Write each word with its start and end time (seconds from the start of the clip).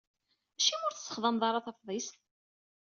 Acimi 0.57 0.85
ur 0.87 0.93
tessexdameḍ 0.93 1.43
ara 1.47 1.65
tafḍist? 1.65 2.15